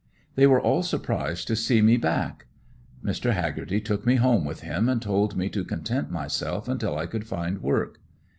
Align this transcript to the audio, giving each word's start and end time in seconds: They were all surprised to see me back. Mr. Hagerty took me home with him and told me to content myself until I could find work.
They 0.33 0.47
were 0.47 0.59
all 0.59 0.81
surprised 0.81 1.45
to 1.45 1.55
see 1.55 1.79
me 1.79 1.95
back. 1.95 2.47
Mr. 3.05 3.33
Hagerty 3.33 3.79
took 3.81 4.03
me 4.03 4.15
home 4.15 4.45
with 4.45 4.61
him 4.61 4.89
and 4.89 4.99
told 4.99 5.37
me 5.37 5.47
to 5.49 5.63
content 5.63 6.09
myself 6.09 6.67
until 6.67 6.97
I 6.97 7.05
could 7.05 7.27
find 7.27 7.61
work. 7.61 7.99